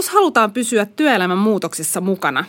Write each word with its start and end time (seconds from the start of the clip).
Jos 0.00 0.08
halutaan 0.08 0.52
pysyä 0.52 0.86
työelämän 0.86 1.38
muutoksessa 1.38 2.00
mukana, 2.00 2.44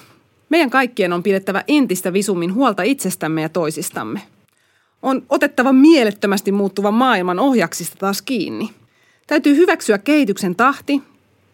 meidän 0.50 0.70
kaikkien 0.70 1.14
on 1.14 1.24
pidettävä 1.24 1.64
entistä 1.68 2.14
visummin 2.14 2.54
huolta 2.54 2.84
itsestämme 2.84 3.42
ja 3.42 3.50
toisistamme. 3.50 4.22
On 5.02 5.26
otettava 5.30 5.74
mielettömästi 5.74 6.52
muuttuvan 6.52 6.94
maailman 6.94 7.40
ohjaksista 7.40 7.96
taas 8.00 8.22
kiinni. 8.22 8.70
Täytyy 9.28 9.56
hyväksyä 9.56 9.98
kehityksen 9.98 10.56
tahti 10.56 11.02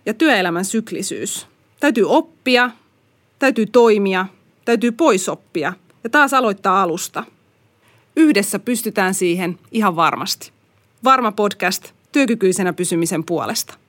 ja 0.05 0.13
työelämän 0.13 0.65
syklisyys. 0.65 1.47
Täytyy 1.79 2.09
oppia, 2.09 2.71
täytyy 3.39 3.65
toimia, 3.65 4.25
täytyy 4.65 4.91
poisoppia 4.91 5.73
ja 6.03 6.09
taas 6.09 6.33
aloittaa 6.33 6.81
alusta. 6.81 7.23
Yhdessä 8.15 8.59
pystytään 8.59 9.13
siihen 9.13 9.59
ihan 9.71 9.95
varmasti. 9.95 10.51
Varma 11.03 11.31
podcast 11.31 11.91
työkykyisenä 12.11 12.73
pysymisen 12.73 13.23
puolesta. 13.23 13.86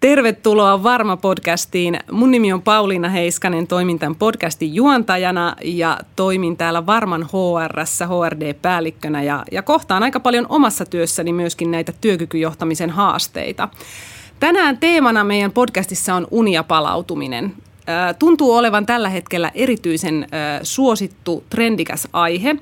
Tervetuloa 0.00 0.82
Varma-podcastiin. 0.82 2.00
Mun 2.12 2.30
nimi 2.30 2.52
on 2.52 2.62
Pauliina 2.62 3.08
Heiskanen, 3.08 3.66
toimin 3.66 3.98
tämän 3.98 4.16
podcastin 4.16 4.74
juontajana 4.74 5.56
ja 5.64 5.98
toimin 6.16 6.56
täällä 6.56 6.86
Varman 6.86 7.22
hr 7.22 7.84
HRD-päällikkönä 8.06 9.22
ja, 9.22 9.44
ja 9.52 9.62
kohtaan 9.62 10.02
aika 10.02 10.20
paljon 10.20 10.46
omassa 10.48 10.84
työssäni 10.84 11.32
myöskin 11.32 11.70
näitä 11.70 11.92
työkykyjohtamisen 12.00 12.90
haasteita. 12.90 13.68
Tänään 14.40 14.78
teemana 14.78 15.24
meidän 15.24 15.52
podcastissa 15.52 16.14
on 16.14 16.26
unia 16.30 16.62
palautuminen 16.62 17.54
tuntuu 18.18 18.54
olevan 18.54 18.86
tällä 18.86 19.08
hetkellä 19.08 19.50
erityisen 19.54 20.26
suosittu, 20.62 21.44
trendikäs 21.50 22.08
aihe, 22.12 22.56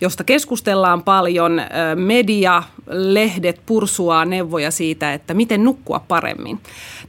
josta 0.00 0.24
keskustellaan 0.24 1.02
paljon. 1.02 1.62
Media, 1.94 2.62
lehdet 2.90 3.60
pursuaa 3.66 4.24
neuvoja 4.24 4.70
siitä, 4.70 5.12
että 5.12 5.34
miten 5.34 5.64
nukkua 5.64 6.00
paremmin. 6.08 6.60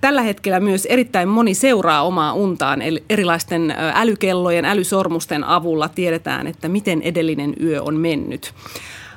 Tällä 0.02 0.22
hetkellä 0.22 0.60
myös 0.60 0.86
erittäin 0.86 1.30
moni 1.30 1.54
seuraa 1.54 2.04
omaa 2.04 2.34
untaan, 2.34 2.82
eli 2.82 3.04
erilaisten 3.10 3.74
älykellojen, 3.94 4.66
älysormusten 4.66 5.44
avulla 5.44 5.90
tiedetään, 5.90 6.48
että 6.48 6.70
miten 6.70 7.02
edellinen 7.02 7.54
yö 7.64 7.84
on 7.84 7.96
mennyt. 7.96 8.54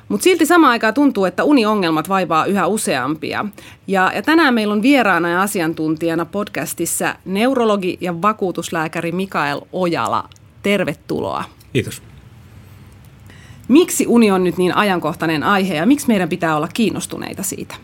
Mutta 0.09 0.23
silti 0.23 0.45
samaan 0.45 0.71
aikaan 0.71 0.93
tuntuu, 0.93 1.25
että 1.25 1.43
uniongelmat 1.43 2.09
vaivaa 2.09 2.45
yhä 2.45 2.67
useampia. 2.67 3.45
Ja, 3.87 4.11
ja 4.15 4.21
tänään 4.21 4.53
meillä 4.53 4.73
on 4.73 4.81
vieraana 4.81 5.29
ja 5.29 5.41
asiantuntijana 5.41 6.25
podcastissa 6.25 7.15
neurologi 7.25 7.97
ja 8.01 8.21
vakuutuslääkäri 8.21 9.11
Mikael 9.11 9.61
Ojala. 9.71 10.29
Tervetuloa. 10.63 11.43
Kiitos. 11.73 12.01
Miksi 13.67 14.07
uni 14.07 14.31
on 14.31 14.43
nyt 14.43 14.57
niin 14.57 14.75
ajankohtainen 14.75 15.43
aihe 15.43 15.75
ja 15.75 15.85
miksi 15.85 16.07
meidän 16.07 16.29
pitää 16.29 16.55
olla 16.55 16.67
kiinnostuneita 16.67 17.43
siitä? 17.43 17.75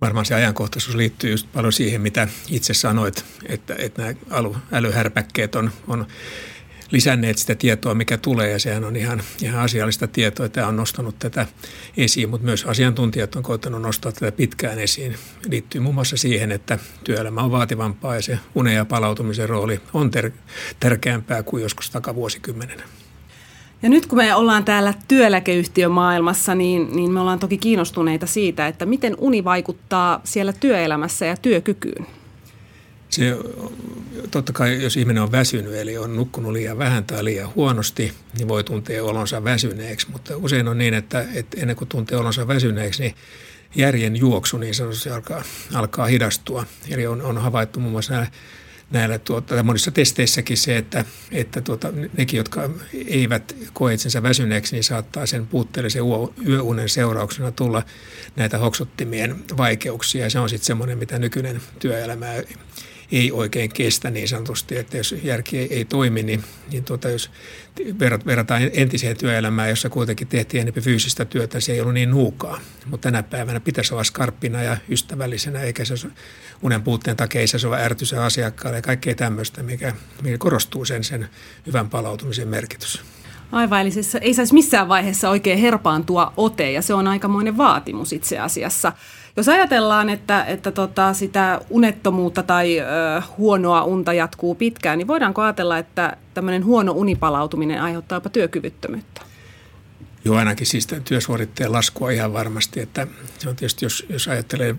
Varmaan 0.00 0.26
se 0.26 0.34
ajankohtaisuus 0.34 0.96
liittyy 0.96 1.30
just 1.30 1.46
paljon 1.52 1.72
siihen, 1.72 2.00
mitä 2.00 2.28
itse 2.50 2.74
sanoit, 2.74 3.24
että, 3.46 3.74
että 3.78 4.02
nämä 4.02 4.14
älyhärpäkkeet 4.72 5.54
on, 5.54 5.70
on 5.88 6.06
lisänneet 6.90 7.38
sitä 7.38 7.54
tietoa, 7.54 7.94
mikä 7.94 8.18
tulee 8.18 8.50
ja 8.50 8.58
sehän 8.58 8.84
on 8.84 8.96
ihan, 8.96 9.22
ihan 9.42 9.60
asiallista 9.60 10.06
tietoa. 10.06 10.48
Tämä 10.48 10.66
on 10.66 10.76
nostanut 10.76 11.18
tätä 11.18 11.46
esiin, 11.96 12.30
mutta 12.30 12.44
myös 12.44 12.64
asiantuntijat 12.64 13.36
on 13.36 13.42
koittanut 13.42 13.82
nostaa 13.82 14.12
tätä 14.12 14.32
pitkään 14.32 14.78
esiin. 14.78 15.16
Liittyy 15.48 15.80
muun 15.80 15.94
muassa 15.94 16.16
siihen, 16.16 16.52
että 16.52 16.78
työelämä 17.04 17.42
on 17.42 17.50
vaativampaa 17.50 18.14
ja 18.14 18.22
se 18.22 18.38
unen 18.54 18.74
ja 18.74 18.84
palautumisen 18.84 19.48
rooli 19.48 19.80
on 19.94 20.10
ter- 20.10 20.30
tärkeämpää 20.80 21.42
kuin 21.42 21.62
joskus 21.62 21.90
takavuosikymmenenä. 21.90 22.82
Ja 23.82 23.88
nyt 23.88 24.06
kun 24.06 24.18
me 24.18 24.34
ollaan 24.34 24.64
täällä 24.64 24.94
työeläkeyhtiömaailmassa, 25.08 26.54
niin, 26.54 26.96
niin 26.96 27.12
me 27.12 27.20
ollaan 27.20 27.38
toki 27.38 27.58
kiinnostuneita 27.58 28.26
siitä, 28.26 28.66
että 28.66 28.86
miten 28.86 29.14
uni 29.18 29.44
vaikuttaa 29.44 30.20
siellä 30.24 30.52
työelämässä 30.52 31.26
ja 31.26 31.36
työkykyyn. 31.36 32.06
Se, 33.10 33.36
totta 34.30 34.52
kai, 34.52 34.82
jos 34.82 34.96
ihminen 34.96 35.22
on 35.22 35.32
väsynyt, 35.32 35.74
eli 35.74 35.98
on 35.98 36.16
nukkunut 36.16 36.52
liian 36.52 36.78
vähän 36.78 37.04
tai 37.04 37.24
liian 37.24 37.54
huonosti, 37.54 38.12
niin 38.38 38.48
voi 38.48 38.64
tuntea 38.64 39.04
olonsa 39.04 39.44
väsyneeksi. 39.44 40.10
Mutta 40.10 40.36
usein 40.36 40.68
on 40.68 40.78
niin, 40.78 40.94
että, 40.94 41.26
että 41.34 41.60
ennen 41.60 41.76
kuin 41.76 41.88
tuntee 41.88 42.18
olonsa 42.18 42.48
väsyneeksi, 42.48 43.02
niin 43.02 43.14
järjen 43.74 44.16
juoksu 44.16 44.58
niin 44.58 44.74
sanotusti 44.74 45.10
alkaa, 45.10 45.42
alkaa 45.74 46.06
hidastua. 46.06 46.66
Eli 46.90 47.06
on, 47.06 47.22
on 47.22 47.38
havaittu 47.38 47.80
muun 47.80 47.92
muassa 47.92 48.12
näillä, 48.12 48.30
näillä 48.90 49.18
tuota, 49.18 49.62
monissa 49.62 49.90
testeissäkin 49.90 50.56
se, 50.56 50.76
että, 50.76 51.04
että 51.32 51.60
tuota, 51.60 51.92
nekin, 52.16 52.38
jotka 52.38 52.70
eivät 53.06 53.56
koe 53.72 53.94
itsensä 53.94 54.22
väsyneeksi, 54.22 54.76
niin 54.76 54.84
saattaa 54.84 55.26
sen 55.26 55.46
puutteellisen 55.46 56.02
yöunen 56.46 56.88
seurauksena 56.88 57.52
tulla 57.52 57.82
näitä 58.36 58.58
hoksottimien 58.58 59.36
vaikeuksia. 59.56 60.24
Ja 60.24 60.30
se 60.30 60.38
on 60.38 60.48
sitten 60.48 60.66
semmoinen, 60.66 60.98
mitä 60.98 61.18
nykyinen 61.18 61.60
työelämä 61.78 62.26
ei 63.12 63.32
oikein 63.32 63.72
kestä 63.72 64.10
niin 64.10 64.28
sanotusti, 64.28 64.76
että 64.76 64.96
jos 64.96 65.14
järki 65.22 65.58
ei, 65.58 65.74
ei 65.74 65.84
toimi, 65.84 66.22
niin, 66.22 66.44
niin 66.72 66.84
tuota, 66.84 67.10
jos 67.10 67.30
verrataan 68.26 68.70
entiseen 68.72 69.16
työelämään, 69.16 69.68
jossa 69.68 69.90
kuitenkin 69.90 70.28
tehtiin 70.28 70.60
enemmän 70.60 70.82
fyysistä 70.82 71.24
työtä, 71.24 71.60
se 71.60 71.72
ei 71.72 71.80
ollut 71.80 71.94
niin 71.94 72.10
nuukaa. 72.10 72.60
Mutta 72.86 73.10
tänä 73.10 73.22
päivänä 73.22 73.60
pitäisi 73.60 73.94
olla 73.94 74.04
skarppina 74.04 74.62
ja 74.62 74.76
ystävällisenä, 74.88 75.60
eikä 75.60 75.84
se 75.84 75.94
unen 76.62 76.82
puutteen 76.82 77.16
takia 77.16 77.40
ei 77.40 77.46
se 77.46 77.68
ole 77.68 77.84
ärtysä 77.84 78.24
asiakkaalle 78.24 78.78
ja 78.78 78.82
kaikkea 78.82 79.14
tämmöistä, 79.14 79.62
mikä, 79.62 79.94
mikä 80.22 80.38
korostuu 80.38 80.84
sen, 80.84 81.04
sen 81.04 81.28
hyvän 81.66 81.90
palautumisen 81.90 82.48
merkitys. 82.48 83.02
Aivan, 83.52 83.80
eli 83.80 83.90
siis 83.90 84.14
ei 84.14 84.34
saisi 84.34 84.54
missään 84.54 84.88
vaiheessa 84.88 85.30
oikein 85.30 85.58
herpaantua 85.58 86.32
ote, 86.36 86.72
ja 86.72 86.82
se 86.82 86.94
on 86.94 87.08
aikamoinen 87.08 87.56
vaatimus 87.56 88.12
itse 88.12 88.38
asiassa. 88.38 88.92
Jos 89.36 89.48
ajatellaan, 89.48 90.08
että, 90.08 90.44
että 90.44 90.72
tota, 90.72 91.14
sitä 91.14 91.60
unettomuutta 91.70 92.42
tai 92.42 92.80
ö, 92.80 92.84
huonoa 93.38 93.84
unta 93.84 94.12
jatkuu 94.12 94.54
pitkään, 94.54 94.98
niin 94.98 95.08
voidaanko 95.08 95.42
ajatella, 95.42 95.78
että 95.78 96.16
tämmöinen 96.34 96.64
huono 96.64 96.92
unipalautuminen 96.92 97.82
aiheuttaa 97.82 98.16
jopa 98.16 98.28
työkyvyttömyyttä? 98.28 99.22
Joo, 100.24 100.36
ainakin 100.36 100.66
siis 100.66 100.86
työsuoritteen 101.04 101.72
laskua 101.72 102.10
ihan 102.10 102.32
varmasti, 102.32 102.80
että 102.80 103.06
se 103.38 103.48
on 103.48 103.56
tietysti, 103.56 103.84
jos, 103.84 104.06
jos 104.08 104.28
ajattelee 104.28 104.74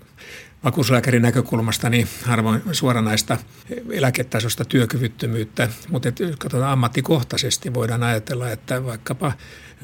vakuuslääkärin 0.64 1.22
näkökulmasta 1.22 1.90
niin 1.90 2.08
harvoin 2.24 2.62
suoranaista 2.72 3.38
eläketasosta 3.90 4.64
työkyvyttömyyttä, 4.64 5.68
mutta 5.88 6.08
jos 6.18 6.36
katsotaan 6.38 6.72
ammattikohtaisesti, 6.72 7.74
voidaan 7.74 8.02
ajatella, 8.02 8.50
että 8.50 8.84
vaikkapa 8.84 9.32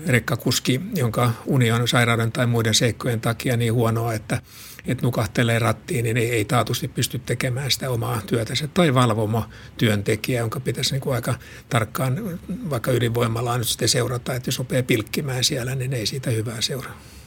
rekkakuski, 0.06 0.81
jonka 0.94 1.33
uni 1.47 1.71
on 1.71 1.88
sairauden 1.88 2.33
tai 2.33 2.47
muiden 2.47 2.75
seikkojen 2.75 3.21
takia 3.21 3.56
niin 3.56 3.75
huonoa, 3.75 4.15
että, 4.15 4.43
että 4.87 5.06
nukahtelee 5.06 5.59
rattiin, 5.59 6.05
niin 6.05 6.17
ei, 6.17 6.31
ei 6.31 6.44
taatusti 6.44 6.88
pysty 6.88 7.19
tekemään 7.19 7.71
sitä 7.71 7.91
omaa 7.91 8.21
työtänsä. 8.27 8.69
Tai 8.69 8.94
valvomo 8.94 9.44
työntekijä, 9.77 10.41
jonka 10.41 10.61
pitäisi 10.61 10.93
niin 10.93 11.00
kuin 11.00 11.15
aika 11.15 11.34
tarkkaan 11.69 12.38
vaikka 12.71 12.93
ydinvoimallaan 12.93 13.61
nyt 13.61 13.69
sitten 13.69 13.88
seurata, 13.88 14.34
että 14.34 14.49
jos 14.49 14.61
opee 14.61 14.83
pilkkimään 14.83 15.44
siellä, 15.44 15.75
niin 15.75 15.93
ei 15.93 16.06
siitä 16.06 16.31
hyvää 16.31 16.61
seuraa. 16.61 17.18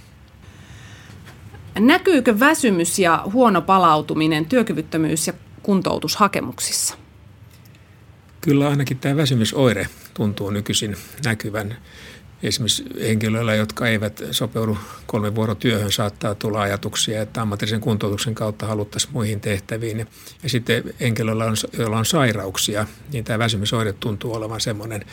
Näkyykö 1.80 2.40
väsymys 2.40 3.00
ja 3.00 3.24
huono 3.34 3.62
palautuminen 3.62 4.46
työkyvyttömyys- 4.46 5.28
ja 5.28 5.34
kuntoutushakemuksissa? 5.64 6.96
Kyllä 8.42 8.70
ainakin 8.70 9.00
tämä 9.00 9.16
väsymysoire 9.16 9.88
tuntuu 10.14 10.50
nykyisin 10.50 10.96
näkyvän. 11.26 11.78
Esimerkiksi 12.44 12.86
henkilöillä, 13.02 13.56
jotka 13.56 13.88
eivät 13.88 14.24
sopeudu 14.32 14.78
kolme 15.06 15.36
vuorotyöhön, 15.36 15.92
saattaa 15.92 16.36
tulla 16.36 16.62
ajatuksia, 16.62 17.22
että 17.22 17.42
ammatillisen 17.42 17.82
kuntoutuksen 17.82 18.36
kautta 18.36 18.66
haluttaisiin 18.66 19.14
muihin 19.14 19.42
tehtäviin. 19.42 20.08
Ja 20.44 20.50
sitten 20.50 20.84
henkilöillä, 21.00 21.46
joilla 21.78 21.98
on 21.98 22.06
sairauksia, 22.06 22.88
niin 23.14 23.24
tämä 23.24 23.40
väsymysoire 23.40 23.94
tuntuu 23.94 24.34
olevan 24.34 24.62
semmoinen 24.62 25.06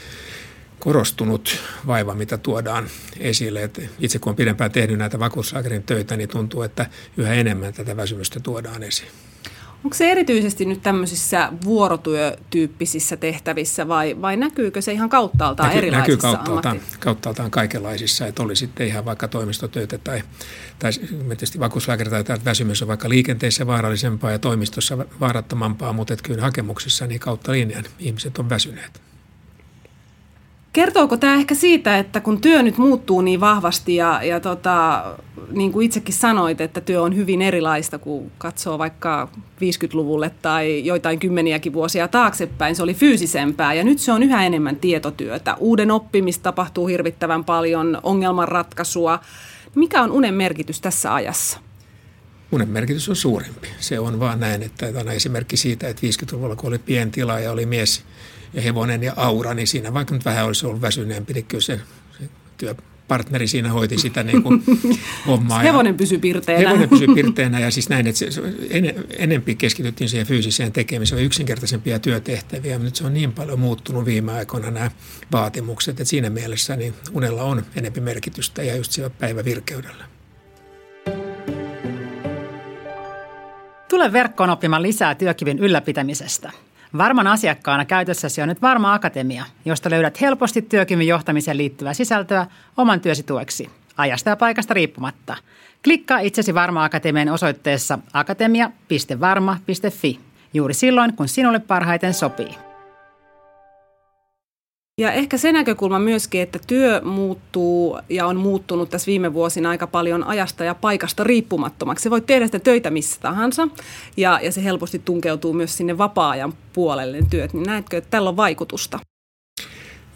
korostunut 0.78 1.58
vaiva, 1.86 2.14
mitä 2.14 2.38
tuodaan 2.38 2.86
esille. 3.20 3.62
Et 3.62 3.90
itse 3.98 4.18
kun 4.18 4.30
olen 4.30 4.36
pidempään 4.36 4.70
tehnyt 4.70 4.98
näitä 4.98 5.18
vakuutuslääkärin 5.18 5.82
töitä, 5.82 6.16
niin 6.16 6.28
tuntuu, 6.28 6.62
että 6.62 6.86
yhä 7.16 7.34
enemmän 7.34 7.72
tätä 7.72 7.96
väsymystä 7.96 8.40
tuodaan 8.40 8.82
esiin. 8.82 9.08
Onko 9.84 9.94
se 9.94 10.10
erityisesti 10.10 10.64
nyt 10.64 10.82
tämmöisissä 10.82 11.52
vuorotyötyyppisissä 11.64 13.16
tehtävissä 13.16 13.88
vai, 13.88 14.16
vai 14.22 14.36
näkyykö 14.36 14.82
se 14.82 14.92
ihan 14.92 15.08
kauttaaltaan 15.08 15.68
Näky, 15.68 15.78
erilaisissa 15.78 16.12
Näkyy 16.12 16.16
kauttaaltaan, 16.16 16.80
kauttaaltaan 17.00 17.50
kaikenlaisissa, 17.50 18.26
että 18.26 18.42
oli 18.42 18.56
sitten 18.56 18.86
ihan 18.86 19.04
vaikka 19.04 19.28
toimistotöitä 19.28 19.98
tai, 19.98 20.22
tai 20.78 20.92
tietysti 21.28 21.60
vakuutuslääkäri 21.60 22.10
tai 22.10 22.24
väsymys 22.44 22.82
on 22.82 22.88
vaikka 22.88 23.08
liikenteessä 23.08 23.66
vaarallisempaa 23.66 24.30
ja 24.30 24.38
toimistossa 24.38 24.98
vaarattomampaa, 24.98 25.92
mutta 25.92 26.16
kyllä 26.16 26.42
hakemuksissa 26.42 27.06
niin 27.06 27.20
kautta 27.20 27.52
linjan 27.52 27.84
ihmiset 27.98 28.38
on 28.38 28.48
väsyneet. 28.48 29.00
Kertooko 30.72 31.16
tämä 31.16 31.34
ehkä 31.34 31.54
siitä, 31.54 31.98
että 31.98 32.20
kun 32.20 32.40
työ 32.40 32.62
nyt 32.62 32.78
muuttuu 32.78 33.20
niin 33.20 33.40
vahvasti 33.40 33.96
ja, 33.96 34.22
ja 34.22 34.40
tota, 34.40 35.04
niin 35.50 35.72
kuin 35.72 35.86
itsekin 35.86 36.14
sanoit, 36.14 36.60
että 36.60 36.80
työ 36.80 37.02
on 37.02 37.16
hyvin 37.16 37.42
erilaista, 37.42 37.98
kun 37.98 38.30
katsoo 38.38 38.78
vaikka 38.78 39.28
50-luvulle 39.36 40.30
tai 40.42 40.84
joitain 40.84 41.18
kymmeniäkin 41.18 41.72
vuosia 41.72 42.08
taaksepäin, 42.08 42.76
se 42.76 42.82
oli 42.82 42.94
fyysisempää 42.94 43.74
ja 43.74 43.84
nyt 43.84 43.98
se 43.98 44.12
on 44.12 44.22
yhä 44.22 44.46
enemmän 44.46 44.76
tietotyötä. 44.76 45.54
Uuden 45.54 45.90
oppimista 45.90 46.42
tapahtuu 46.42 46.86
hirvittävän 46.86 47.44
paljon, 47.44 48.00
ongelmanratkaisua. 48.02 49.20
Mikä 49.74 50.02
on 50.02 50.12
unen 50.12 50.34
merkitys 50.34 50.80
tässä 50.80 51.14
ajassa? 51.14 51.58
Unen 52.52 52.68
merkitys 52.68 53.08
on 53.08 53.16
suurempi. 53.16 53.68
Se 53.78 53.98
on 53.98 54.20
vaan 54.20 54.40
näin, 54.40 54.62
että 54.62 54.86
on 55.00 55.08
esimerkki 55.08 55.56
siitä, 55.56 55.88
että 55.88 56.06
50-luvulla 56.06 56.56
kun 56.56 56.68
oli 56.68 56.78
pientila 56.78 57.40
ja 57.40 57.52
oli 57.52 57.66
mies 57.66 58.02
ja 58.52 58.62
hevonen 58.62 59.02
ja 59.02 59.12
aura, 59.16 59.54
niin 59.54 59.66
siinä 59.66 59.94
vaikka 59.94 60.14
nyt 60.14 60.24
vähän 60.24 60.46
olisi 60.46 60.66
ollut 60.66 60.80
väsyneempi, 60.80 61.32
niin 61.32 61.44
kyllä 61.44 61.62
se, 61.62 61.80
se 62.18 62.28
työ 62.56 62.74
partneri 63.08 63.46
siinä 63.46 63.72
hoiti 63.72 63.98
sitä 63.98 64.22
niin 64.22 64.42
kuin 64.42 64.62
hommaa. 65.26 65.58
Hevonen 65.58 65.96
pysyi 65.96 66.18
pirteänä. 66.18 66.68
Hevonen 66.68 66.88
pysyi 66.88 67.08
pirteänä 67.14 67.60
ja 67.60 67.70
siis 67.70 67.88
näin, 67.88 68.06
että 68.06 68.18
se, 68.18 68.30
se 68.30 68.42
en, 68.70 68.94
enempi 69.18 69.54
keskityttiin 69.54 70.08
siihen 70.08 70.26
fyysiseen 70.26 70.72
tekemiseen, 70.72 71.24
yksinkertaisempia 71.24 71.98
työtehtäviä, 71.98 72.72
mutta 72.72 72.84
nyt 72.84 72.96
se 72.96 73.06
on 73.06 73.14
niin 73.14 73.32
paljon 73.32 73.60
muuttunut 73.60 74.04
viime 74.04 74.32
aikoina 74.32 74.70
nämä 74.70 74.90
vaatimukset, 75.32 76.00
että 76.00 76.04
siinä 76.04 76.30
mielessä 76.30 76.76
niin 76.76 76.94
unella 77.12 77.42
on 77.42 77.62
enempi 77.76 78.00
merkitystä 78.00 78.62
ja 78.62 78.76
just 78.76 78.92
sillä 78.92 79.10
päivävirkeydellä. 79.10 80.04
Tule 83.88 84.12
verkkoon 84.12 84.50
oppimaan 84.50 84.82
lisää 84.82 85.14
työkyvyn 85.14 85.58
ylläpitämisestä. 85.58 86.52
Varman 86.96 87.26
asiakkaana 87.26 87.84
käytössäsi 87.84 88.42
on 88.42 88.48
nyt 88.48 88.62
Varma 88.62 88.94
Akatemia, 88.94 89.44
josta 89.64 89.90
löydät 89.90 90.20
helposti 90.20 90.62
työkyvyn 90.62 91.06
johtamiseen 91.06 91.56
liittyvää 91.56 91.94
sisältöä 91.94 92.46
oman 92.76 93.00
työsi 93.00 93.22
tueksi, 93.22 93.70
ajasta 93.96 94.30
ja 94.30 94.36
paikasta 94.36 94.74
riippumatta. 94.74 95.36
Klikkaa 95.84 96.18
itsesi 96.18 96.54
Varma 96.54 96.84
Akatemian 96.84 97.28
osoitteessa 97.28 97.98
akatemia.varma.fi 98.12 100.20
juuri 100.54 100.74
silloin, 100.74 101.16
kun 101.16 101.28
sinulle 101.28 101.58
parhaiten 101.58 102.14
sopii. 102.14 102.67
Ja 104.98 105.12
ehkä 105.12 105.36
se 105.36 105.52
näkökulma 105.52 105.98
myöskin, 105.98 106.40
että 106.40 106.58
työ 106.66 107.00
muuttuu 107.04 107.98
ja 108.08 108.26
on 108.26 108.36
muuttunut 108.36 108.90
tässä 108.90 109.06
viime 109.06 109.34
vuosina 109.34 109.70
aika 109.70 109.86
paljon 109.86 110.24
ajasta 110.24 110.64
ja 110.64 110.74
paikasta 110.74 111.24
riippumattomaksi. 111.24 112.02
Se 112.02 112.10
voi 112.10 112.20
tehdä 112.20 112.46
sitä 112.46 112.58
töitä 112.58 112.90
missä 112.90 113.20
tahansa 113.20 113.68
ja, 114.16 114.40
ja 114.42 114.52
se 114.52 114.64
helposti 114.64 115.02
tunkeutuu 115.04 115.52
myös 115.52 115.76
sinne 115.76 115.98
vapaa-ajan 115.98 116.52
puolelle 116.72 117.18
työt. 117.30 117.52
Niin 117.52 117.66
näetkö, 117.66 117.96
että 117.96 118.10
tällä 118.10 118.28
on 118.28 118.36
vaikutusta? 118.36 118.98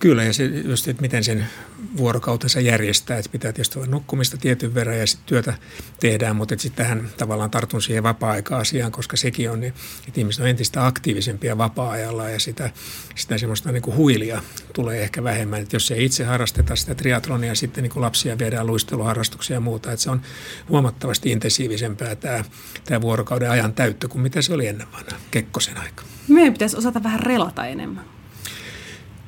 Kyllä, 0.02 0.24
ja 0.24 0.32
se 0.32 0.44
just, 0.44 0.88
että 0.88 1.02
miten 1.02 1.24
sen 1.24 1.46
vuorokautensa 1.96 2.60
järjestää, 2.60 3.18
että 3.18 3.30
pitää 3.32 3.52
tietysti 3.52 3.78
olla 3.78 3.88
nukkumista 3.88 4.36
tietyn 4.36 4.74
verran 4.74 4.98
ja 4.98 5.06
sitten 5.06 5.26
työtä 5.26 5.54
tehdään, 6.00 6.36
mutta 6.36 6.54
sitten 6.58 6.84
tähän 6.84 7.08
tavallaan 7.18 7.50
tartun 7.50 7.82
siihen 7.82 8.02
vapaa-aika-asiaan, 8.02 8.92
koska 8.92 9.16
sekin 9.16 9.50
on, 9.50 9.60
niin, 9.60 9.74
että 10.08 10.20
ihmiset 10.20 10.42
on 10.42 10.48
entistä 10.48 10.86
aktiivisempia 10.86 11.58
vapaa-ajalla 11.58 12.28
ja 12.28 12.40
sitä, 12.40 12.70
sitä 13.14 13.38
semmoista 13.38 13.72
niin 13.72 13.82
kuin 13.82 13.96
huilia 13.96 14.42
tulee 14.72 15.02
ehkä 15.02 15.24
vähemmän, 15.24 15.62
että 15.62 15.76
jos 15.76 15.90
ei 15.90 16.04
itse 16.04 16.24
harrasteta 16.24 16.76
sitä 16.76 16.94
triatlonia, 16.94 17.54
sitten 17.54 17.82
niin 17.82 17.92
kuin 17.92 18.02
lapsia 18.02 18.38
viedään 18.38 18.66
luisteluharrastuksia 18.66 19.56
ja 19.56 19.60
muuta, 19.60 19.92
että 19.92 20.02
se 20.02 20.10
on 20.10 20.22
huomattavasti 20.68 21.30
intensiivisempää 21.30 22.14
tämä, 22.14 22.44
tämä 22.84 23.00
vuorokauden 23.00 23.50
ajan 23.50 23.72
täyttö 23.72 24.08
kuin 24.08 24.22
mitä 24.22 24.42
se 24.42 24.54
oli 24.54 24.66
ennen 24.66 24.86
vanha 24.92 25.16
Kekkosen 25.30 25.78
aika. 25.78 26.04
Meidän 26.28 26.52
pitäisi 26.52 26.76
osata 26.76 27.02
vähän 27.02 27.20
relata 27.20 27.66
enemmän. 27.66 28.21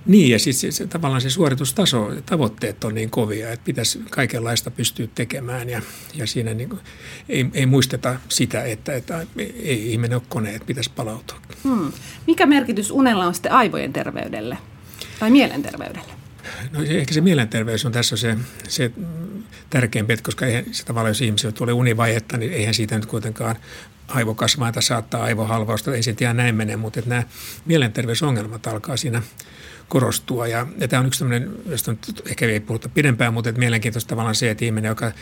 Niin, 0.06 0.30
ja 0.30 0.38
sitten 0.38 0.72
se, 0.72 0.76
se, 0.76 0.86
tavallaan 0.86 1.20
se 1.20 1.30
suoritustaso, 1.30 2.10
tavoitteet 2.26 2.84
on 2.84 2.94
niin 2.94 3.10
kovia, 3.10 3.52
että 3.52 3.64
pitäisi 3.64 4.00
kaikenlaista 4.10 4.70
pystyä 4.70 5.08
tekemään 5.14 5.68
ja, 5.68 5.82
ja 6.14 6.26
siinä 6.26 6.54
niin 6.54 6.68
kuin, 6.68 6.80
ei, 7.28 7.46
ei 7.54 7.66
muisteta 7.66 8.20
sitä, 8.28 8.64
että, 8.64 8.94
että 8.94 9.26
ei 9.62 9.92
ihminen 9.92 10.16
ole 10.16 10.22
kone, 10.28 10.54
että 10.54 10.66
pitäisi 10.66 10.90
palautua. 10.96 11.36
Hmm. 11.64 11.92
Mikä 12.26 12.46
merkitys 12.46 12.90
unella 12.90 13.26
on 13.26 13.34
sitten 13.34 13.52
aivojen 13.52 13.92
terveydelle 13.92 14.58
tai 15.20 15.30
mielenterveydelle? 15.30 16.23
No 16.70 16.82
ehkä 16.82 17.14
se 17.14 17.20
mielenterveys 17.20 17.86
on 17.86 17.92
tässä 17.92 18.16
se, 18.16 18.36
se 18.68 18.90
tärkeämpi, 19.70 20.16
koska 20.16 20.46
eihän 20.46 20.64
se 20.72 20.84
tavallaan, 20.84 21.10
jos 21.10 21.20
ihmisillä 21.20 21.52
tulee 21.52 21.74
univajetta, 21.74 22.36
niin 22.36 22.52
eihän 22.52 22.74
siitä 22.74 22.96
nyt 22.96 23.06
kuitenkaan 23.06 23.56
aivokasvainta 24.08 24.80
saattaa 24.80 25.24
aivohalvausta, 25.24 25.94
ei 25.94 26.02
se 26.02 26.14
ihan 26.20 26.36
näin 26.36 26.54
mene, 26.54 26.76
mutta 26.76 26.98
että 26.98 27.08
nämä 27.08 27.22
mielenterveysongelmat 27.64 28.66
alkaa 28.66 28.96
siinä 28.96 29.22
korostua. 29.88 30.46
Ja, 30.46 30.66
ja 30.78 30.88
tämä 30.88 31.00
on 31.00 31.06
yksi 31.06 31.18
tämmöinen, 31.18 31.50
josta 31.66 31.90
nyt 31.90 32.22
ehkä 32.30 32.46
ei 32.46 32.60
puhuta 32.60 32.88
pidempään, 32.88 33.34
mutta 33.34 33.50
että 33.50 33.58
mielenkiintoista 33.58 34.08
tavallaan 34.08 34.34
se, 34.34 34.50
että 34.50 34.64
ihminen, 34.64 34.88
joka 34.88 35.12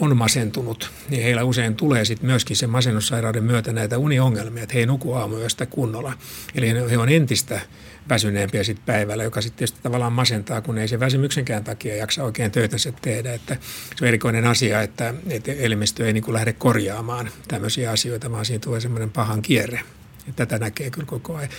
on 0.00 0.16
masentunut, 0.16 0.90
niin 1.08 1.22
heillä 1.22 1.44
usein 1.44 1.76
tulee 1.76 2.04
sitten 2.04 2.26
myöskin 2.26 2.56
sen 2.56 2.70
masennussairauden 2.70 3.44
myötä 3.44 3.72
näitä 3.72 3.98
uniongelmia, 3.98 4.62
että 4.62 4.74
he 4.74 4.80
ei 4.80 4.86
nuku 4.86 5.12
aamuyöstä 5.12 5.66
kunnolla. 5.66 6.12
Eli 6.54 6.68
he 6.90 6.98
on 6.98 7.08
entistä 7.08 7.60
väsyneempiä 8.08 8.64
sitten 8.64 8.86
päivällä, 8.86 9.24
joka 9.24 9.40
sitten 9.40 9.58
tietysti 9.58 9.82
tavallaan 9.82 10.12
masentaa, 10.12 10.60
kun 10.60 10.78
ei 10.78 10.88
se 10.88 11.00
väsymyksenkään 11.00 11.64
takia 11.64 11.96
jaksa 11.96 12.24
oikein 12.24 12.50
töitänsä 12.50 12.92
tehdä. 13.02 13.34
Että 13.34 13.56
se 13.96 14.04
on 14.04 14.08
erikoinen 14.08 14.44
asia, 14.44 14.82
että, 14.82 15.14
että 15.30 15.52
elimistö 15.52 16.06
ei 16.06 16.12
niin 16.12 16.24
kuin 16.24 16.34
lähde 16.34 16.52
korjaamaan 16.52 17.30
tämmöisiä 17.48 17.90
asioita, 17.90 18.32
vaan 18.32 18.44
siinä 18.44 18.60
tulee 18.60 18.80
semmoinen 18.80 19.10
pahan 19.10 19.42
kierre. 19.42 19.80
Ja 20.26 20.32
tätä 20.36 20.58
näkee 20.58 20.90
kyllä 20.90 21.06
koko 21.06 21.36
ajan. 21.36 21.50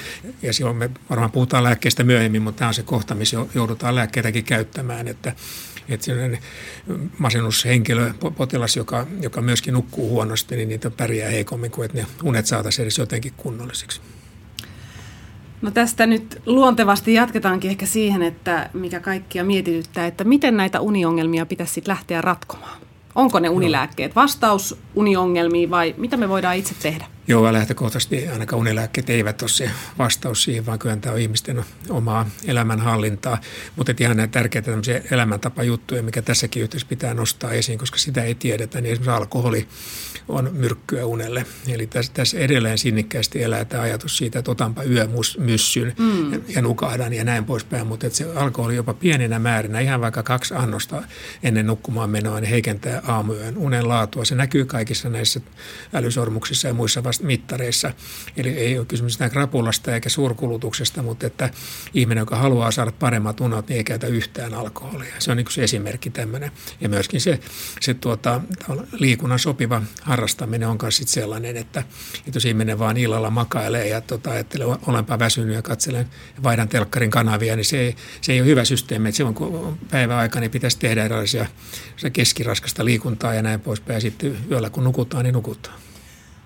Ja 0.42 0.54
silloin 0.54 0.78
me 0.78 0.90
varmaan 1.10 1.32
puhutaan 1.32 1.64
lääkkeistä 1.64 2.04
myöhemmin, 2.04 2.42
mutta 2.42 2.60
tämä 2.60 2.68
on 2.68 2.74
se 2.74 2.84
kohta, 2.84 3.16
missä 3.16 3.38
joudutaan 3.56 3.96
lääkkeitäkin 3.96 4.44
käyttämään, 4.44 5.08
että 5.08 5.36
että 5.90 6.06
sellainen 6.06 6.40
masennushenkilö, 7.18 8.14
potilas, 8.38 8.76
joka, 8.76 9.08
joka 9.22 9.42
myöskin 9.42 9.74
nukkuu 9.74 10.10
huonosti, 10.10 10.56
niin 10.56 10.70
niitä 10.70 10.90
pärjää 10.90 11.30
heikommin 11.30 11.72
kuin 11.72 11.86
että 11.86 11.98
ne 11.98 12.06
unet 12.24 12.46
saataisiin 12.46 12.84
edes 12.84 12.98
jotenkin 12.98 13.34
kunnollisiksi. 13.38 14.02
No 15.68 15.72
tästä 15.72 16.06
nyt 16.06 16.42
luontevasti 16.46 17.14
jatketaankin 17.14 17.70
ehkä 17.70 17.86
siihen, 17.86 18.24
että 18.24 18.70
mikä 18.74 19.00
kaikkia 19.00 19.44
mietityttää, 19.44 20.08
että 20.08 20.24
miten 20.24 20.58
näitä 20.58 20.80
uniongelmia 20.80 21.46
pitäisi 21.46 21.74
sitten 21.74 21.92
lähteä 21.92 22.22
ratkomaan. 22.22 22.78
Onko 23.16 23.40
ne 23.40 23.50
unilääkkeet 23.50 24.16
vastaus 24.16 24.78
uniongelmiin 24.96 25.70
vai 25.70 25.96
mitä 25.98 26.18
me 26.18 26.30
voidaan 26.30 26.56
itse 26.56 26.76
tehdä? 26.82 27.06
Joo, 27.30 27.54
lähtökohtaisesti 27.54 28.28
ainakaan 28.28 28.60
unilääkkeet 28.60 29.10
eivät 29.10 29.42
ole 29.42 29.50
se 29.50 29.72
vastaus 29.98 30.44
siihen, 30.44 30.66
vaan 30.66 30.80
kyllä 30.80 30.98
tämä 30.98 31.14
on 31.14 31.22
ihmisten 31.22 31.66
omaa 31.90 32.30
elämänhallintaa. 32.46 33.38
Mutta 33.76 33.94
ihan 34.00 34.18
näitä 34.18 34.32
tärkeitä 34.32 34.72
tämmöisiä 34.72 35.02
elämäntapajuttuja, 35.12 36.04
mikä 36.04 36.22
tässäkin 36.22 36.64
yhteydessä 36.64 36.88
pitää 36.90 37.14
nostaa 37.14 37.52
esiin, 37.52 37.80
koska 37.80 37.98
sitä 37.98 38.24
ei 38.24 38.36
tiedetä, 38.36 38.82
niin 38.82 38.92
esimerkiksi 38.92 39.12
alkoholi 39.12 39.68
on 40.28 40.50
myrkkyä 40.54 41.06
unelle. 41.06 41.46
Eli 41.68 41.88
tässä, 41.88 42.12
tässä 42.14 42.38
edelleen 42.38 42.78
sinnikkäästi 42.78 43.44
elää 43.44 43.66
tämä 43.66 43.84
ajatus 43.84 44.18
siitä, 44.18 44.40
että 44.40 44.52
otanpa 44.52 44.84
yömyssyn 44.84 45.94
mm. 46.00 46.34
ja, 46.34 46.40
ja 46.48 46.62
nukahdan 46.62 47.14
ja 47.14 47.24
näin 47.24 47.46
poispäin, 47.46 47.88
mutta 47.88 48.08
että 48.08 48.18
se 48.18 48.34
alkoholi 48.36 48.76
jopa 48.76 48.94
pieninä 48.94 49.40
määrinä, 49.40 49.80
ihan 49.80 50.02
vaikka 50.02 50.24
kaksi 50.24 50.54
annosta 50.54 51.04
ennen 51.44 51.68
nukkumaan 51.68 52.10
menoa, 52.10 52.40
niin 52.40 52.50
heikentää 52.50 53.02
aamuyön 53.08 53.58
unen 53.58 53.88
laatua. 53.88 54.26
Se 54.26 54.36
näkyy 54.36 54.66
kaikissa 54.66 55.10
näissä 55.10 55.42
älysormuksissa 55.94 56.68
ja 56.68 56.74
muissa 56.74 57.04
vasta 57.04 57.17
mittareissa. 57.24 57.92
Eli 58.38 58.50
ei 58.50 58.78
ole 58.78 58.86
kysymys 58.86 59.14
sitä 59.14 59.30
krapulasta 59.30 59.94
eikä 59.94 60.10
suurkulutuksesta, 60.10 61.04
mutta 61.04 61.28
että 61.28 61.50
ihminen, 61.94 62.22
joka 62.22 62.36
haluaa 62.36 62.72
saada 62.72 62.92
paremmat 62.92 63.42
unot, 63.42 63.68
niin 63.68 63.78
ei 63.78 63.84
käytä 63.84 64.08
yhtään 64.08 64.54
alkoholia. 64.54 65.14
Se 65.20 65.32
on 65.32 65.38
niin 65.38 65.48
se 65.50 65.64
esimerkki 65.64 66.10
tämmöinen. 66.10 66.52
Ja 66.82 66.90
myöskin 66.90 67.22
se, 67.22 67.40
se 67.82 67.94
tuota, 67.94 68.42
liikunnan 68.92 69.40
sopiva 69.40 69.82
harrastaminen 70.02 70.70
on 70.70 70.78
myös 70.82 71.02
sellainen, 71.06 71.58
että, 71.58 71.80
että 72.18 72.32
jos 72.38 72.46
ihminen 72.46 72.80
vaan 72.80 72.98
illalla 72.98 73.30
makailee 73.30 73.88
ja 73.88 74.02
tota, 74.02 74.32
ajattelee, 74.32 74.68
olenpa 74.88 75.20
väsynyt 75.20 75.56
ja 75.56 75.62
katselen 75.62 76.10
vaihdan 76.44 76.68
telkkarin 76.68 77.12
kanavia, 77.12 77.56
niin 77.56 77.66
se 77.66 77.80
ei, 77.80 77.96
se 78.22 78.34
ei 78.34 78.42
ole 78.42 78.50
hyvä 78.50 78.66
systeemi. 78.66 79.10
Että 79.10 79.18
silloin 79.18 79.36
kun 79.36 79.78
päiväaika, 79.92 80.40
niin 80.40 80.52
pitäisi 80.52 80.80
tehdä 80.80 81.06
erilaisia 81.06 81.46
keskiraskasta 82.14 82.86
liikuntaa 82.86 83.34
ja 83.34 83.42
näin 83.42 83.60
poispäin. 83.60 83.98
Ja 83.98 84.02
sitten 84.02 84.38
yöllä 84.52 84.70
kun 84.70 84.84
nukutaan, 84.84 85.24
niin 85.24 85.34
nukutaan 85.34 85.87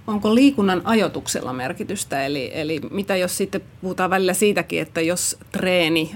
onko 0.08 0.36
liikunnan 0.36 0.82
ajotuksella 0.84 1.54
merkitystä? 1.54 2.26
Eli, 2.26 2.52
eli 2.54 2.82
mitä 2.92 3.16
jos 3.16 3.38
sitten 3.38 3.62
puhutaan 3.82 4.10
välillä 4.10 4.34
siitäkin, 4.34 4.82
että 4.82 5.02
jos 5.02 5.38
treeni, 5.52 6.12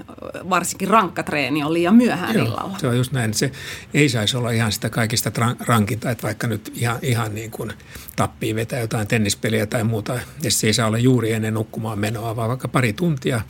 varsinkin 0.50 0.88
rankka 0.88 1.22
treeni 1.22 1.64
on 1.64 1.72
liian 1.72 1.94
myöhään 1.94 2.34
Joo, 2.34 2.46
illalla? 2.46 2.78
se 2.78 2.86
on 2.86 2.96
just 2.96 3.12
näin. 3.12 3.34
Se 3.34 3.52
ei 3.94 4.08
saisi 4.08 4.36
olla 4.36 4.50
ihan 4.50 4.72
sitä 4.72 4.90
kaikista 4.90 5.32
rankinta, 5.60 6.10
että 6.10 6.22
vaikka 6.22 6.46
nyt 6.46 6.72
ihan, 6.74 6.98
ihan 7.02 7.34
niin 7.34 7.50
kuin 7.50 7.72
tappii 8.16 8.54
vetää 8.54 8.80
jotain 8.80 9.06
tennispeliä 9.06 9.66
tai 9.66 9.84
muuta, 9.84 10.18
ja 10.42 10.50
se 10.50 10.66
ei 10.66 10.72
saa 10.72 10.86
olla 10.86 10.98
juuri 10.98 11.32
ennen 11.32 11.54
nukkumaan 11.54 11.98
menoa, 11.98 12.36
vaan 12.36 12.48
vaikka 12.48 12.68
pari 12.68 12.92
tuntia 12.92 13.40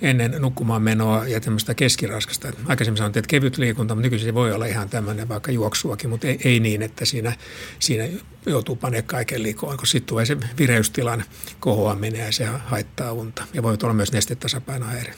ennen 0.00 0.34
nukkumaan 0.38 0.82
menoa 0.82 1.28
ja 1.28 1.40
tämmöistä 1.40 1.74
keskiraskasta. 1.74 2.48
Aikaisemmin 2.66 2.98
sanottiin, 2.98 3.20
että 3.20 3.30
kevyt 3.30 3.58
liikunta, 3.58 3.94
mutta 3.94 4.06
nykyisin 4.06 4.28
se 4.28 4.34
voi 4.34 4.52
olla 4.52 4.66
ihan 4.66 4.88
tämmöinen 4.88 5.28
vaikka 5.28 5.52
juoksuakin, 5.52 6.10
mutta 6.10 6.26
ei, 6.26 6.38
ei 6.44 6.60
niin, 6.60 6.82
että 6.82 7.04
siinä, 7.04 7.32
siinä 7.78 8.04
joutuu 8.46 8.76
panemaan 8.76 9.04
kaiken 9.04 9.42
liikoon, 9.42 9.76
kun 9.76 9.86
sitten 9.86 10.08
tulee 10.08 10.26
se 10.26 10.36
vireystilan 10.58 11.24
kohoaminen 11.60 12.26
ja 12.26 12.32
se 12.32 12.46
haittaa 12.46 13.12
unta. 13.12 13.44
Ja 13.54 13.62
voi 13.62 13.76
olla 13.82 13.94
myös 13.94 14.12
nestetasapainohäiriö. 14.12 15.14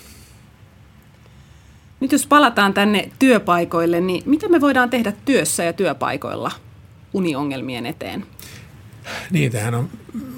Nyt 2.01 2.13
jos 2.13 2.27
palataan 2.27 2.75
tänne 2.75 3.11
työpaikoille, 3.19 4.01
niin 4.01 4.23
mitä 4.27 4.49
me 4.49 4.61
voidaan 4.61 4.91
tehdä 4.91 5.13
työssä 5.25 5.65
ja 5.65 5.73
työpaikoilla 5.73 6.51
uniongelmien 7.13 7.87
eteen? 7.87 8.27
Niin, 9.31 9.53
tämähän 9.53 9.75
on, 9.75 9.91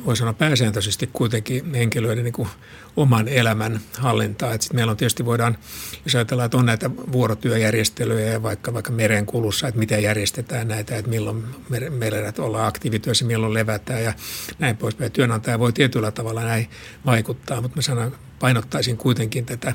voi 0.06 0.16
sanoa 0.16 0.32
pääsääntöisesti 0.32 1.10
kuitenkin 1.12 1.74
henkilöiden 1.74 2.24
niin 2.24 2.48
oman 2.96 3.28
elämän 3.28 3.80
hallintaa. 3.98 4.54
Että 4.54 4.74
meillä 4.74 4.90
on 4.90 4.96
tietysti 4.96 5.24
voidaan, 5.24 5.58
jos 6.04 6.14
ajatellaan, 6.14 6.46
että 6.46 6.56
on 6.56 6.66
näitä 6.66 6.90
vuorotyöjärjestelyjä 7.12 8.32
ja 8.32 8.42
vaikka, 8.42 8.74
vaikka 8.74 8.92
merenkulussa, 8.92 9.68
että 9.68 9.78
miten 9.78 10.02
järjestetään 10.02 10.68
näitä, 10.68 10.96
että 10.96 11.10
milloin 11.10 11.44
meillä 11.90 12.32
ollaan 12.38 12.66
aktiivityössä, 12.66 13.24
milloin 13.24 13.54
levätään 13.54 14.04
ja 14.04 14.12
näin 14.58 14.76
poispäin. 14.76 15.12
Työnantaja 15.12 15.58
voi 15.58 15.72
tietyllä 15.72 16.10
tavalla 16.10 16.44
näin 16.44 16.70
vaikuttaa, 17.06 17.60
mutta 17.60 17.76
mä 17.76 17.82
sanon, 17.82 18.16
painottaisin 18.38 18.96
kuitenkin 18.96 19.46
tätä 19.46 19.72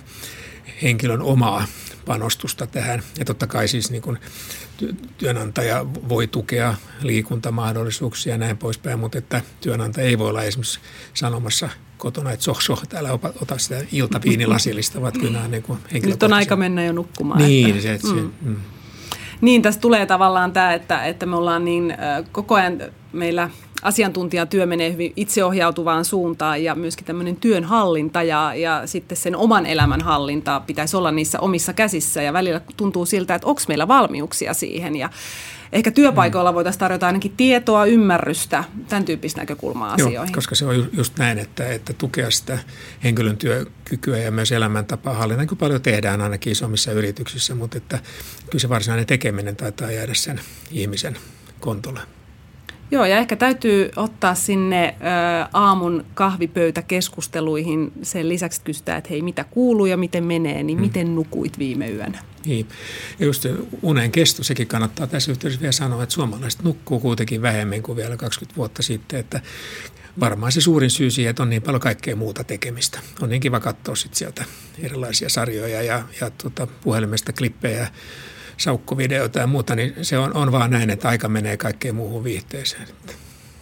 henkilön 0.81 1.21
omaa 1.21 1.65
panostusta 2.07 2.67
tähän. 2.67 3.03
Ja 3.19 3.25
totta 3.25 3.47
kai 3.47 3.67
siis 3.67 3.91
niin 3.91 4.01
kuin 4.01 4.17
työnantaja 5.17 5.85
voi 6.09 6.27
tukea 6.27 6.75
liikuntamahdollisuuksia 7.01 8.33
ja 8.33 8.37
näin 8.37 8.57
poispäin, 8.57 8.99
mutta 8.99 9.17
että 9.17 9.41
työnantaja 9.61 10.07
ei 10.07 10.17
voi 10.17 10.29
olla 10.29 10.43
esimerkiksi 10.43 10.79
sanomassa 11.13 11.69
kotona, 11.97 12.31
että 12.31 12.43
soh, 12.43 12.61
soh, 12.61 12.87
täällä 12.87 13.11
ota 13.13 13.57
sitä 13.57 13.75
iltaviinilasillista, 13.91 15.01
vaan 15.01 15.13
kyllä 15.13 15.31
nämä 15.31 15.47
niin 15.47 15.63
kuin 15.63 15.79
Nyt 16.03 16.23
on 16.23 16.33
aika 16.33 16.55
mennä 16.55 16.83
jo 16.83 16.93
nukkumaan. 16.93 17.41
Niin, 17.41 17.69
että, 17.69 17.81
se, 17.81 17.93
että 17.93 18.07
mm. 18.07 18.15
se, 18.15 18.21
mm. 18.41 18.55
Niin, 19.41 19.61
tässä 19.61 19.79
tulee 19.79 20.05
tavallaan 20.05 20.51
tämä, 20.51 20.73
että, 20.73 21.05
että 21.05 21.25
me 21.25 21.35
ollaan 21.35 21.65
niin 21.65 21.91
äh, 21.91 21.97
koko 22.31 22.55
ajan 22.55 22.81
meillä 23.13 23.49
asiantuntijatyö 23.81 24.65
menee 24.65 24.91
hyvin 24.91 25.13
itseohjautuvaan 25.15 26.05
suuntaan 26.05 26.63
ja 26.63 26.75
myöskin 26.75 27.05
tämmöinen 27.05 27.35
työnhallinta 27.35 28.23
ja, 28.23 28.55
ja 28.55 28.81
sitten 28.85 29.17
sen 29.17 29.35
oman 29.35 29.65
elämän 29.65 30.01
hallinta 30.01 30.61
pitäisi 30.67 30.97
olla 30.97 31.11
niissä 31.11 31.39
omissa 31.39 31.73
käsissä 31.73 32.21
ja 32.21 32.33
välillä 32.33 32.61
tuntuu 32.77 33.05
siltä, 33.05 33.35
että 33.35 33.47
onko 33.47 33.61
meillä 33.67 33.87
valmiuksia 33.87 34.53
siihen 34.53 34.95
ja 34.95 35.09
ehkä 35.71 35.91
työpaikoilla 35.91 36.53
voitaisiin 36.53 36.79
tarjota 36.79 37.07
ainakin 37.07 37.33
tietoa, 37.37 37.85
ymmärrystä, 37.85 38.63
tämän 38.89 39.05
tyyppistä 39.05 39.41
näkökulmaa 39.41 39.95
Joo, 39.97 40.07
asioihin. 40.07 40.35
koska 40.35 40.55
se 40.55 40.65
on 40.65 40.89
just 40.93 41.17
näin, 41.17 41.37
että, 41.37 41.69
että 41.69 41.93
tukea 41.93 42.31
sitä 42.31 42.59
henkilön 43.03 43.37
työkykyä 43.37 44.17
ja 44.17 44.31
myös 44.31 44.51
elämäntapaa 44.51 45.13
hallinta, 45.13 45.41
niin 45.41 45.47
kuin 45.47 45.59
paljon 45.59 45.81
tehdään 45.81 46.21
ainakin 46.21 46.51
isommissa 46.51 46.91
yrityksissä, 46.91 47.55
mutta 47.55 47.77
että 47.77 47.99
kyllä 48.45 48.59
se 48.59 48.69
varsinainen 48.69 49.05
tekeminen 49.05 49.55
taitaa 49.55 49.91
jäädä 49.91 50.13
sen 50.13 50.41
ihmisen 50.71 51.17
kontolle. 51.59 51.99
Joo, 52.91 53.05
ja 53.05 53.17
ehkä 53.17 53.35
täytyy 53.35 53.89
ottaa 53.95 54.35
sinne 54.35 54.95
ö, 54.99 55.49
aamun 55.53 56.05
kahvipöytäkeskusteluihin 56.13 57.91
sen 58.01 58.29
lisäksi, 58.29 58.61
kysytään, 58.61 58.97
että 58.97 59.09
hei, 59.09 59.21
mitä 59.21 59.43
kuuluu 59.43 59.85
ja 59.85 59.97
miten 59.97 60.23
menee, 60.23 60.63
niin 60.63 60.77
hmm. 60.77 60.85
miten 60.85 61.15
nukuit 61.15 61.59
viime 61.59 61.89
yönä? 61.89 62.23
Niin, 62.45 62.67
ja 63.19 63.25
just 63.25 63.45
unen 63.81 64.11
kesto, 64.11 64.43
sekin 64.43 64.67
kannattaa 64.67 65.07
tässä 65.07 65.31
yhteydessä 65.31 65.61
vielä 65.61 65.71
sanoa, 65.71 66.03
että 66.03 66.15
suomalaiset 66.15 66.63
nukkuu 66.63 66.99
kuitenkin 66.99 67.41
vähemmän 67.41 67.81
kuin 67.81 67.95
vielä 67.95 68.17
20 68.17 68.57
vuotta 68.57 68.83
sitten, 68.83 69.19
että 69.19 69.41
varmaan 70.19 70.51
se 70.51 70.61
suurin 70.61 70.89
syy 70.89 71.11
siihen, 71.11 71.29
että 71.29 71.43
on 71.43 71.49
niin 71.49 71.61
paljon 71.61 71.81
kaikkea 71.81 72.15
muuta 72.15 72.43
tekemistä. 72.43 72.99
On 73.21 73.29
niin 73.29 73.41
kiva 73.41 73.59
katsoa 73.59 73.95
sitten 73.95 74.17
sieltä 74.17 74.45
erilaisia 74.79 75.29
sarjoja 75.29 75.81
ja, 75.81 76.03
ja 76.21 76.29
tuota, 76.29 76.67
puhelimesta 76.83 77.33
klippejä 77.33 77.87
saukkovideoita 78.57 79.39
ja 79.39 79.47
muuta, 79.47 79.75
niin 79.75 79.93
se 80.01 80.17
on, 80.17 80.33
on 80.33 80.51
vaan 80.51 80.71
näin, 80.71 80.89
että 80.89 81.09
aika 81.09 81.29
menee 81.29 81.57
kaikkeen 81.57 81.95
muuhun 81.95 82.23
viihteeseen. 82.23 82.87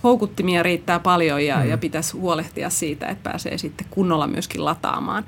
Houkuttimia 0.04 0.64
riittää 0.64 1.00
paljon 1.00 1.46
ja, 1.46 1.58
mm. 1.58 1.70
ja 1.70 1.78
pitäisi 1.78 2.18
huolehtia 2.18 2.70
siitä, 2.70 3.08
että 3.08 3.30
pääsee 3.30 3.58
sitten 3.58 3.88
kunnolla 3.90 4.28
myöskin 4.28 4.66
lataamaan. 4.66 5.26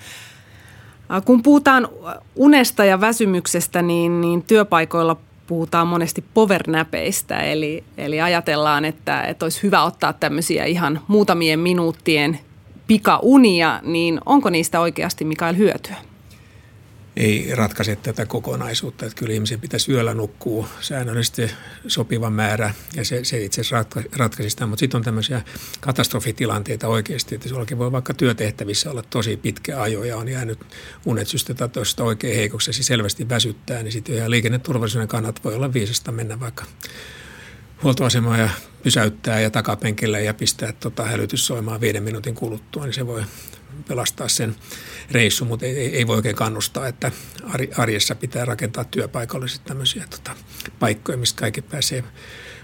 Kun 1.25 1.43
puhutaan 1.43 1.87
unesta 2.35 2.85
ja 2.85 3.01
väsymyksestä, 3.01 3.81
niin, 3.81 4.21
niin 4.21 4.43
työpaikoilla 4.43 5.17
puhutaan 5.47 5.87
monesti 5.87 6.23
povernäpeistä, 6.33 7.39
eli, 7.39 7.83
eli 7.97 8.21
ajatellaan, 8.21 8.85
että, 8.85 9.21
että 9.21 9.45
olisi 9.45 9.63
hyvä 9.63 9.83
ottaa 9.83 10.13
tämmöisiä 10.13 10.65
ihan 10.65 11.01
muutamien 11.07 11.59
minuuttien 11.59 12.39
pikaunia, 12.87 13.79
niin 13.83 14.19
onko 14.25 14.49
niistä 14.49 14.79
oikeasti 14.79 15.25
Mikael 15.25 15.57
hyötyä? 15.57 15.95
Ei 17.17 17.55
ratkaise 17.55 17.95
tätä 17.95 18.25
kokonaisuutta. 18.25 19.05
Että 19.05 19.19
kyllä 19.19 19.33
ihmisen 19.33 19.61
pitäisi 19.61 19.91
yöllä 19.91 20.13
nukkua 20.13 20.67
säännöllisesti 20.81 21.51
sopiva 21.87 22.29
määrä 22.29 22.73
ja 22.95 23.05
se, 23.05 23.23
se 23.23 23.43
itse 23.43 23.61
asiassa 23.61 23.75
ratka, 23.75 24.01
ratkaisi 24.15 24.49
sitä. 24.49 24.65
Mutta 24.65 24.79
sitten 24.79 24.97
on 24.97 25.03
tämmöisiä 25.03 25.41
katastrofitilanteita 25.79 26.87
oikeasti, 26.87 27.35
että 27.35 27.49
se 27.49 27.55
voi 27.77 27.91
vaikka 27.91 28.13
työtehtävissä 28.13 28.91
olla 28.91 29.03
tosi 29.09 29.37
pitkä 29.37 29.81
ajo 29.81 30.03
ja 30.03 30.17
on 30.17 30.27
jäänyt 30.27 30.59
unet 31.05 31.27
systeemistä 31.27 32.03
oikein 32.03 32.35
heikoksi 32.35 32.69
ja 32.69 32.73
se 32.73 32.83
selvästi 32.83 33.29
väsyttää, 33.29 33.83
niin 33.83 33.91
sitten 33.91 34.15
ihan 34.15 34.31
liikenneturvallisuuden 34.31 35.07
kannat 35.07 35.43
voi 35.43 35.55
olla 35.55 35.73
viisasta 35.73 36.11
mennä 36.11 36.39
vaikka 36.39 36.65
huoltoasemaa 37.83 38.37
ja 38.37 38.49
pysäyttää 38.83 39.39
ja 39.39 39.49
takapenkille 39.49 40.23
ja 40.23 40.33
pistää 40.33 40.71
tota 40.71 41.05
hälytys 41.05 41.47
soimaan 41.47 41.81
viiden 41.81 42.03
minuutin 42.03 42.35
kuluttua, 42.35 42.85
niin 42.85 42.93
se 42.93 43.07
voi 43.07 43.23
pelastaa 43.87 44.27
sen 44.27 44.55
reissu, 45.11 45.45
mutta 45.45 45.65
ei, 45.65 45.95
ei 45.95 46.07
voi 46.07 46.15
oikein 46.15 46.35
kannustaa, 46.35 46.87
että 46.87 47.11
arjessa 47.77 48.15
pitää 48.15 48.45
rakentaa 48.45 48.83
työpaikalle 48.83 49.45
tämmöisiä 49.65 50.05
tota, 50.09 50.35
paikkoja, 50.79 51.17
mistä 51.17 51.39
kaikki 51.39 51.61
pääsee 51.61 52.03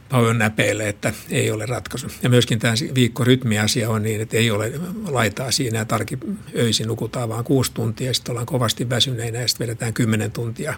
paljon 0.10 0.38
näpeille, 0.38 0.90
että 0.90 1.14
ei 1.30 1.52
ole 1.52 1.66
ratkaisu. 1.66 2.08
Ja 2.24 2.30
myöskin 2.30 2.60
tämä 2.60 2.74
viikkorytmiasia 2.96 3.90
on 3.90 4.04
niin, 4.04 4.22
että 4.22 4.38
ei 4.38 4.52
ole 4.52 4.72
laitaa 5.08 5.52
siinä 5.52 5.78
ja 5.80 5.86
tarki 5.86 6.18
öisin 6.56 6.88
nukutaan 6.88 7.30
vaan 7.30 7.44
kuusi 7.44 7.72
tuntia 7.74 8.14
sitten 8.14 8.32
ollaan 8.32 8.46
kovasti 8.46 8.90
väsyneinä 8.90 9.40
ja 9.40 9.48
sitten 9.48 9.68
vedetään 9.68 9.94
kymmenen 9.94 10.32
tuntia 10.32 10.74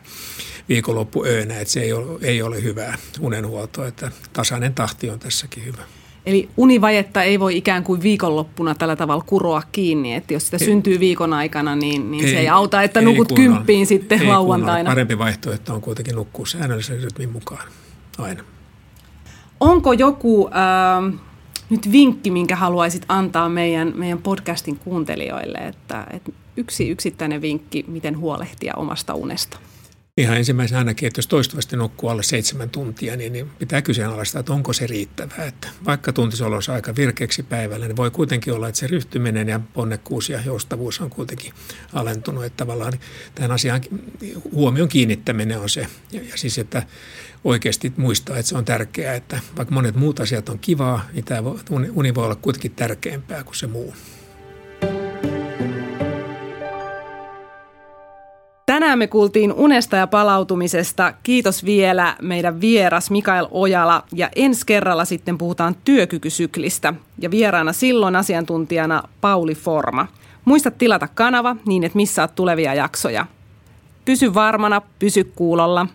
viikonloppu 0.69 1.25
öönä, 1.25 1.59
että 1.59 1.71
se 1.71 1.81
ei 1.81 1.93
ole, 1.93 2.19
ei 2.21 2.41
ole 2.41 2.63
hyvää 2.63 2.97
unenhuoltoa, 3.19 3.87
että 3.87 4.11
tasainen 4.33 4.73
tahti 4.73 5.09
on 5.09 5.19
tässäkin 5.19 5.65
hyvä. 5.65 5.83
Eli 6.25 6.49
univajetta 6.57 7.23
ei 7.23 7.39
voi 7.39 7.57
ikään 7.57 7.83
kuin 7.83 8.01
viikonloppuna 8.01 8.75
tällä 8.75 8.95
tavalla 8.95 9.23
kuroa 9.27 9.63
kiinni, 9.71 10.13
että 10.13 10.33
jos 10.33 10.45
sitä 10.45 10.57
ei, 10.61 10.65
syntyy 10.65 10.99
viikon 10.99 11.33
aikana, 11.33 11.75
niin, 11.75 12.11
niin 12.11 12.25
ei, 12.25 12.31
se 12.31 12.39
ei 12.39 12.49
auta, 12.49 12.81
että 12.81 12.99
ei 12.99 13.05
nukut 13.05 13.27
kunnolla, 13.27 13.55
kymppiin 13.55 13.87
sitten 13.87 14.21
ei 14.21 14.27
lauantaina. 14.27 14.73
Kunnolla. 14.73 14.89
Parempi 14.89 15.17
vaihtoehto 15.17 15.73
on 15.73 15.81
kuitenkin 15.81 16.15
nukkua 16.15 16.45
säännöllisen 16.45 17.03
rytmin 17.03 17.29
mukaan 17.29 17.67
aina. 18.17 18.43
Onko 19.59 19.93
joku 19.93 20.47
äh, 20.47 21.19
nyt 21.69 21.91
vinkki, 21.91 22.31
minkä 22.31 22.55
haluaisit 22.55 23.05
antaa 23.07 23.49
meidän, 23.49 23.93
meidän 23.95 24.17
podcastin 24.17 24.79
kuuntelijoille, 24.79 25.57
että, 25.57 26.07
että 26.11 26.31
yksi 26.57 26.89
yksittäinen 26.89 27.41
vinkki, 27.41 27.85
miten 27.87 28.17
huolehtia 28.17 28.73
omasta 28.75 29.13
unesta? 29.13 29.57
Ihan 30.17 30.37
ensimmäisenä 30.37 30.79
ainakin, 30.79 31.07
että 31.07 31.19
jos 31.19 31.27
toistuvasti 31.27 31.77
nukkuu 31.77 32.09
alle 32.09 32.23
seitsemän 32.23 32.69
tuntia, 32.69 33.15
niin, 33.15 33.33
niin 33.33 33.49
pitää 33.49 33.81
kyseenalaistaa, 33.81 34.39
että 34.39 34.53
onko 34.53 34.73
se 34.73 34.87
riittävää. 34.87 35.45
Että 35.45 35.67
vaikka 35.85 36.13
tuntisi 36.13 36.43
olonsa 36.43 36.73
aika 36.73 36.95
virkeäksi 36.95 37.43
päivällä, 37.43 37.87
niin 37.87 37.97
voi 37.97 38.11
kuitenkin 38.11 38.53
olla, 38.53 38.67
että 38.67 38.79
se 38.79 38.87
ryhtyminen 38.87 39.49
ja 39.49 39.59
ponnekkuus 39.73 40.29
ja 40.29 40.41
joustavuus 40.45 41.01
on 41.01 41.09
kuitenkin 41.09 41.53
alentunut. 41.93 42.45
Että 42.45 42.57
tavallaan 42.57 42.93
tähän 43.35 43.51
asiaan 43.51 43.81
huomion 44.51 44.89
kiinnittäminen 44.89 45.59
on 45.59 45.69
se. 45.69 45.87
Ja, 46.11 46.21
ja 46.21 46.37
siis, 46.37 46.57
että 46.57 46.83
oikeasti 47.43 47.93
muistaa, 47.97 48.37
että 48.37 48.49
se 48.49 48.57
on 48.57 48.65
tärkeää, 48.65 49.15
että 49.15 49.39
vaikka 49.57 49.73
monet 49.73 49.95
muut 49.95 50.19
asiat 50.19 50.49
on 50.49 50.59
kivaa, 50.59 51.09
niin 51.13 51.25
tämä 51.25 51.41
uni 51.93 52.15
voi 52.15 52.25
olla 52.25 52.35
kuitenkin 52.35 52.71
tärkeämpää 52.71 53.43
kuin 53.43 53.55
se 53.55 53.67
muu. 53.67 53.93
Tänään 58.95 59.07
me 59.09 59.11
kuultiin 59.11 59.53
unesta 59.53 59.95
ja 59.95 60.07
palautumisesta. 60.07 61.13
Kiitos 61.23 61.65
vielä 61.65 62.15
meidän 62.21 62.61
vieras 62.61 63.11
Mikael 63.11 63.47
Ojala 63.51 64.03
ja 64.13 64.29
ensi 64.35 64.65
kerralla 64.65 65.05
sitten 65.05 65.37
puhutaan 65.37 65.75
työkykysyklistä 65.85 66.93
ja 67.19 67.31
vieraana 67.31 67.73
silloin 67.73 68.15
asiantuntijana 68.15 69.03
Pauli 69.21 69.55
Forma. 69.55 70.07
Muista 70.45 70.71
tilata 70.71 71.07
kanava 71.07 71.55
niin, 71.65 71.83
että 71.83 71.95
missaat 71.95 72.35
tulevia 72.35 72.73
jaksoja. 72.73 73.25
Pysy 74.05 74.33
varmana, 74.33 74.81
pysy 74.99 75.23
kuulolla. 75.23 75.87